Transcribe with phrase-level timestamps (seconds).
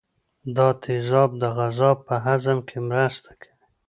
[0.55, 3.53] دا تیزاب د غذا په هضم کې مرسته کوي.